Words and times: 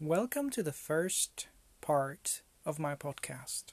Welcome 0.00 0.50
to 0.50 0.62
the 0.62 0.70
first 0.70 1.48
part 1.80 2.42
of 2.64 2.78
my 2.78 2.94
podcast. 2.94 3.72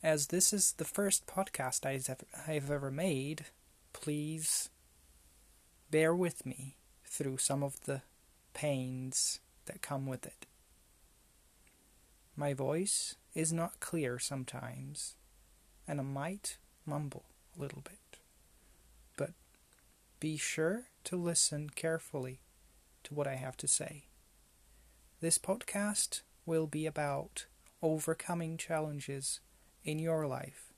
As 0.00 0.28
this 0.28 0.52
is 0.52 0.74
the 0.74 0.84
first 0.84 1.26
podcast 1.26 1.84
I've 1.84 2.70
ever, 2.70 2.92
made, 2.92 3.46
please 3.92 4.70
bear 5.90 6.14
with 6.14 6.46
me 6.46 6.76
through 7.04 7.38
some 7.38 7.64
of 7.64 7.80
the 7.80 8.02
pains 8.54 9.40
that 9.66 9.82
come 9.82 10.06
with 10.06 10.24
it. 10.24 10.46
My 12.36 12.54
voice 12.54 13.16
is 13.34 13.52
not 13.52 13.80
clear 13.80 14.20
sometimes, 14.20 15.16
and 15.88 15.98
I 15.98 16.04
might 16.04 16.58
mumble 16.86 17.24
a 17.56 17.60
little 17.60 17.82
bit. 17.82 18.20
But 19.16 19.32
be 20.20 20.36
sure 20.36 20.84
to 21.02 21.16
listen 21.16 21.70
carefully 21.70 22.38
to 23.08 23.14
what 23.14 23.26
I 23.26 23.34
have 23.34 23.56
to 23.58 23.68
say. 23.68 24.04
This 25.20 25.38
podcast 25.38 26.20
will 26.46 26.66
be 26.66 26.86
about 26.86 27.46
overcoming 27.82 28.56
challenges 28.56 29.40
in 29.84 29.98
your 29.98 30.26
life 30.26 30.72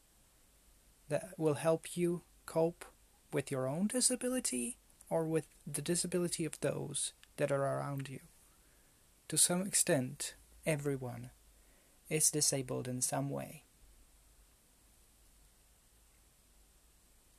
that 1.09 1.34
will 1.37 1.55
help 1.55 1.97
you 1.97 2.23
cope 2.47 2.84
with 3.33 3.51
your 3.51 3.69
own 3.69 3.89
disability 3.89 4.77
or 5.09 5.25
with 5.25 5.47
the 5.66 5.83
disability 5.83 6.45
of 6.45 6.61
those 6.61 7.12
that 7.37 7.51
are 7.51 7.62
around 7.62 8.09
you. 8.09 8.20
To 9.28 9.37
some 9.37 9.62
extent, 9.62 10.34
everyone 10.65 11.31
is 12.09 12.31
disabled 12.31 12.87
in 12.87 13.01
some 13.01 13.28
way. 13.28 13.65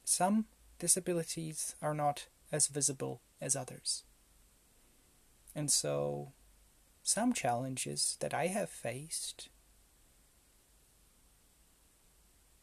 Some 0.04 0.46
disabilities 0.80 1.76
are 1.82 1.94
not 1.94 2.28
as 2.52 2.68
visible 2.68 3.22
as 3.40 3.56
others. 3.56 4.04
And 5.56 5.72
so, 5.72 6.32
some 7.04 7.34
challenges 7.34 8.18
that 8.20 8.34
I 8.34 8.48
have 8.48 8.70
faced 8.70 9.50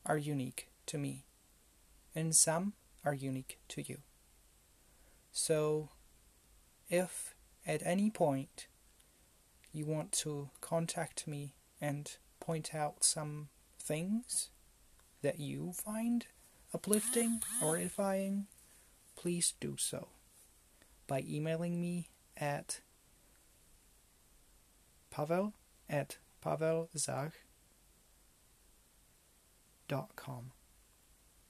are 0.07 0.17
unique 0.17 0.69
to 0.87 0.97
me, 0.97 1.27
and 2.15 2.35
some 2.35 2.73
are 3.05 3.15
unique 3.15 3.59
to 3.69 3.83
you. 3.83 3.99
So, 5.33 5.91
if 6.89 7.35
at 7.67 7.83
any 7.85 8.11
point 8.11 8.69
you 9.73 9.85
want 9.85 10.13
to 10.13 10.51
contact 10.61 11.27
me 11.27 11.55
and 11.81 12.17
point 12.41 12.75
out 12.75 13.05
some 13.05 13.49
things 13.79 14.49
that 15.23 15.39
you 15.39 15.73
find 15.73 16.27
uplifting 16.73 17.41
or 17.63 17.77
edifying, 17.77 18.47
please 19.17 19.55
do 19.61 19.77
so 19.79 20.09
by 21.07 21.25
emailing 21.29 21.81
me 21.81 22.09
at 22.37 22.81
pavel 25.11 25.55
at 25.89 26.19
pavelzach.com. 26.45 27.33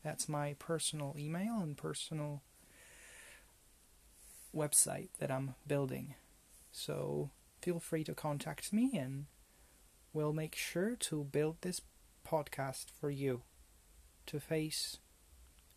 That's 0.02 0.28
my 0.28 0.54
personal 0.58 1.14
email 1.18 1.58
and 1.60 1.76
personal 1.76 2.42
website 4.54 5.08
that 5.18 5.30
I'm 5.30 5.54
building. 5.66 6.14
So 6.72 7.30
feel 7.60 7.80
free 7.80 8.04
to 8.04 8.14
contact 8.14 8.72
me 8.72 8.90
and 8.94 9.26
we'll 10.12 10.32
make 10.32 10.54
sure 10.54 10.96
to 10.96 11.24
build 11.24 11.56
this 11.60 11.80
podcast 12.26 12.86
for 12.98 13.10
you 13.10 13.42
to 14.26 14.38
face 14.38 14.98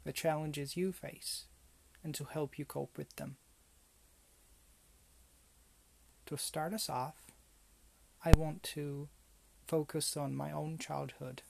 the 0.03 0.11
challenges 0.11 0.75
you 0.75 0.91
face 0.91 1.45
and 2.03 2.13
to 2.15 2.25
help 2.25 2.57
you 2.57 2.65
cope 2.65 2.97
with 2.97 3.15
them. 3.15 3.37
To 6.25 6.37
start 6.37 6.73
us 6.73 6.89
off, 6.89 7.30
I 8.23 8.33
want 8.37 8.61
to 8.75 9.09
focus 9.67 10.15
on 10.15 10.35
my 10.35 10.51
own 10.51 10.77
childhood 10.77 11.41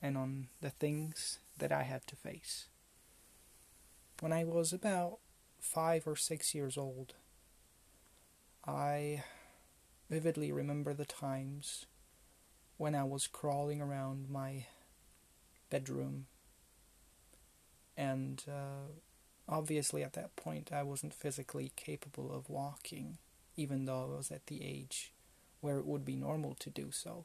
and 0.00 0.16
on 0.16 0.48
the 0.62 0.70
things 0.70 1.40
that 1.58 1.70
I 1.70 1.82
had 1.82 2.06
to 2.06 2.16
face. 2.16 2.68
When 4.20 4.32
I 4.32 4.44
was 4.44 4.72
about 4.72 5.18
five 5.60 6.06
or 6.06 6.16
six 6.16 6.54
years 6.54 6.78
old, 6.78 7.14
I 8.66 9.24
vividly 10.08 10.52
remember 10.52 10.94
the 10.94 11.04
times 11.04 11.84
when 12.78 12.94
I 12.94 13.04
was 13.04 13.26
crawling 13.26 13.82
around 13.82 14.30
my 14.30 14.66
bedroom. 15.68 16.28
And 17.94 18.42
uh, 18.48 18.92
obviously, 19.46 20.02
at 20.02 20.14
that 20.14 20.34
point, 20.34 20.70
I 20.72 20.82
wasn't 20.82 21.12
physically 21.12 21.72
capable 21.76 22.32
of 22.32 22.48
walking, 22.48 23.18
even 23.54 23.84
though 23.84 24.04
I 24.04 24.16
was 24.16 24.30
at 24.30 24.46
the 24.46 24.64
age 24.64 25.12
where 25.60 25.78
it 25.78 25.86
would 25.86 26.04
be 26.04 26.16
normal 26.16 26.54
to 26.60 26.70
do 26.70 26.90
so. 26.90 27.24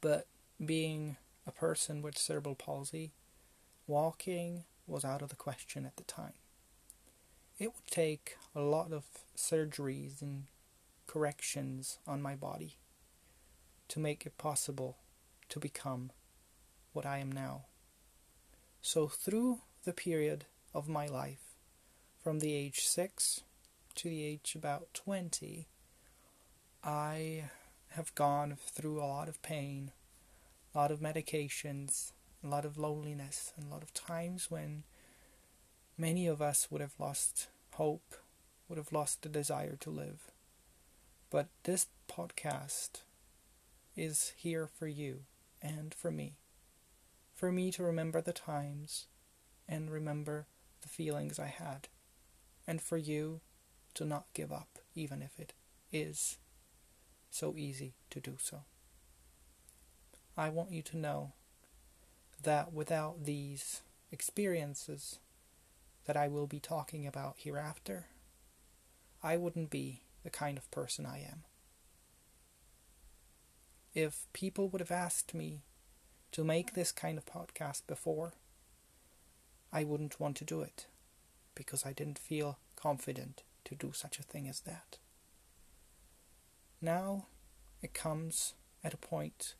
But 0.00 0.26
being 0.64 1.16
a 1.46 1.52
person 1.52 2.02
with 2.02 2.18
cerebral 2.18 2.54
palsy, 2.54 3.12
walking 3.86 4.64
was 4.86 5.04
out 5.04 5.22
of 5.22 5.30
the 5.30 5.36
question 5.36 5.86
at 5.86 5.96
the 5.96 6.04
time. 6.04 6.34
It 7.58 7.68
would 7.68 7.86
take 7.88 8.36
a 8.54 8.60
lot 8.60 8.92
of 8.92 9.04
surgeries 9.36 10.20
and 10.20 10.44
corrections 11.06 11.98
on 12.06 12.20
my 12.20 12.34
body 12.34 12.78
to 13.88 14.00
make 14.00 14.26
it 14.26 14.38
possible 14.38 14.98
to 15.48 15.58
become 15.58 16.10
what 16.92 17.06
I 17.06 17.18
am 17.18 17.30
now. 17.30 17.66
So, 18.82 19.08
through 19.08 19.60
the 19.84 19.92
period 19.92 20.46
of 20.74 20.88
my 20.88 21.06
life, 21.06 21.54
from 22.22 22.40
the 22.40 22.52
age 22.54 22.80
6 22.86 23.42
to 23.96 24.08
the 24.08 24.24
age 24.24 24.54
about 24.56 24.92
20, 24.94 25.68
I 26.84 27.44
have 27.92 28.14
gone 28.14 28.58
through 28.60 28.98
a 29.00 29.06
lot 29.06 29.26
of 29.28 29.40
pain, 29.40 29.92
a 30.74 30.78
lot 30.78 30.90
of 30.90 31.00
medications, 31.00 32.12
a 32.42 32.46
lot 32.46 32.66
of 32.66 32.76
loneliness, 32.76 33.54
and 33.56 33.66
a 33.66 33.70
lot 33.72 33.82
of 33.82 33.94
times 33.94 34.50
when 34.50 34.82
many 35.96 36.26
of 36.26 36.42
us 36.42 36.70
would 36.70 36.82
have 36.82 36.98
lost 36.98 37.48
hope, 37.72 38.16
would 38.68 38.76
have 38.76 38.92
lost 38.92 39.22
the 39.22 39.30
desire 39.30 39.76
to 39.80 39.88
live. 39.88 40.30
But 41.30 41.48
this 41.62 41.86
podcast 42.06 43.00
is 43.96 44.32
here 44.36 44.66
for 44.66 44.86
you 44.86 45.20
and 45.62 45.94
for 45.94 46.10
me. 46.10 46.34
For 47.34 47.50
me 47.50 47.72
to 47.72 47.82
remember 47.82 48.20
the 48.20 48.32
times 48.34 49.06
and 49.66 49.90
remember 49.90 50.46
the 50.82 50.88
feelings 50.88 51.38
I 51.38 51.46
had. 51.46 51.88
And 52.66 52.82
for 52.82 52.98
you 52.98 53.40
to 53.94 54.04
not 54.04 54.26
give 54.34 54.52
up, 54.52 54.78
even 54.94 55.22
if 55.22 55.38
it 55.38 55.54
is 55.90 56.36
so 57.34 57.54
easy 57.56 57.94
to 58.10 58.20
do 58.20 58.36
so. 58.38 58.60
I 60.36 60.48
want 60.50 60.70
you 60.70 60.82
to 60.82 60.96
know 60.96 61.32
that 62.42 62.72
without 62.72 63.24
these 63.24 63.82
experiences 64.12 65.18
that 66.04 66.16
I 66.16 66.28
will 66.28 66.46
be 66.46 66.60
talking 66.60 67.06
about 67.06 67.36
hereafter, 67.38 68.06
I 69.22 69.36
wouldn't 69.36 69.70
be 69.70 70.02
the 70.22 70.30
kind 70.30 70.56
of 70.56 70.70
person 70.70 71.06
I 71.06 71.18
am. 71.18 71.42
If 73.94 74.26
people 74.32 74.68
would 74.68 74.80
have 74.80 74.90
asked 74.90 75.34
me 75.34 75.62
to 76.32 76.44
make 76.44 76.74
this 76.74 76.92
kind 76.92 77.18
of 77.18 77.26
podcast 77.26 77.82
before, 77.86 78.34
I 79.72 79.82
wouldn't 79.82 80.20
want 80.20 80.36
to 80.36 80.44
do 80.44 80.60
it 80.60 80.86
because 81.54 81.84
I 81.84 81.92
didn't 81.92 82.18
feel 82.18 82.58
confident 82.76 83.42
to 83.64 83.74
do 83.74 83.92
such 83.92 84.18
a 84.18 84.22
thing 84.22 84.48
as 84.48 84.60
that. 84.60 84.98
Now 86.84 87.26
it 87.82 87.94
comes 87.94 88.54
at 88.82 88.94
a 88.94 88.98
point 88.98 89.54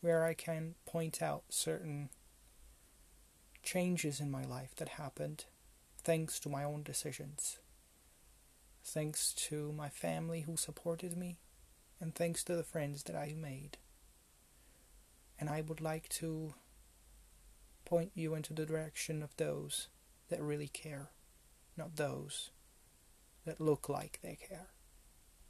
where 0.00 0.24
I 0.24 0.34
can 0.34 0.74
point 0.86 1.22
out 1.22 1.44
certain 1.48 2.10
changes 3.62 4.20
in 4.20 4.30
my 4.30 4.44
life 4.44 4.74
that 4.76 4.90
happened 4.90 5.46
thanks 6.02 6.38
to 6.40 6.48
my 6.48 6.64
own 6.64 6.82
decisions 6.82 7.58
thanks 8.84 9.32
to 9.32 9.72
my 9.72 9.88
family 9.88 10.42
who 10.42 10.56
supported 10.56 11.16
me, 11.16 11.38
and 12.00 12.14
thanks 12.14 12.42
to 12.44 12.56
the 12.56 12.62
friends 12.62 13.02
that 13.04 13.16
I 13.16 13.34
made. 13.36 13.78
And 15.38 15.48
I 15.48 15.60
would 15.60 15.80
like 15.80 16.08
to 16.10 16.54
point 17.84 18.12
you 18.14 18.34
into 18.34 18.52
the 18.52 18.66
direction 18.66 19.22
of 19.22 19.36
those 19.36 19.88
that 20.28 20.42
really 20.42 20.68
care, 20.68 21.10
not 21.76 21.96
those 21.96 22.50
that 23.44 23.60
look 23.60 23.88
like 23.88 24.18
they 24.22 24.36
care, 24.36 24.68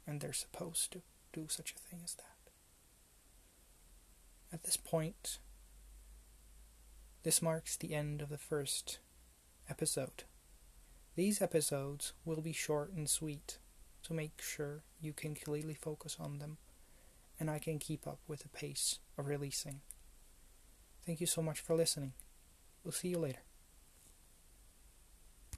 and 0.05 0.19
they're 0.19 0.33
supposed 0.33 0.91
to 0.93 1.01
do 1.33 1.47
such 1.49 1.73
a 1.73 1.79
thing 1.79 2.01
as 2.03 2.15
that. 2.15 2.25
At 4.53 4.63
this 4.63 4.77
point, 4.77 5.39
this 7.23 7.41
marks 7.41 7.77
the 7.77 7.93
end 7.93 8.21
of 8.21 8.29
the 8.29 8.37
first 8.37 8.99
episode. 9.69 10.23
These 11.15 11.41
episodes 11.41 12.13
will 12.25 12.41
be 12.41 12.53
short 12.53 12.91
and 12.93 13.09
sweet 13.09 13.57
to 14.03 14.13
make 14.13 14.41
sure 14.41 14.83
you 14.99 15.13
can 15.13 15.35
clearly 15.35 15.75
focus 15.75 16.17
on 16.19 16.39
them 16.39 16.57
and 17.39 17.49
I 17.49 17.59
can 17.59 17.79
keep 17.79 18.07
up 18.07 18.19
with 18.27 18.41
the 18.41 18.49
pace 18.49 18.99
of 19.17 19.27
releasing. 19.27 19.81
Thank 21.05 21.21
you 21.21 21.27
so 21.27 21.41
much 21.41 21.59
for 21.59 21.75
listening. 21.75 22.13
We'll 22.83 22.91
see 22.91 23.09
you 23.09 23.19
later. 23.19 23.50